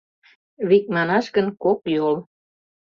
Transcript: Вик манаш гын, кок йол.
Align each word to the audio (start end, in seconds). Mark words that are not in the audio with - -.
Вик 0.69 0.85
манаш 0.95 1.25
гын, 1.35 1.47
кок 1.63 1.79
йол. 1.95 2.15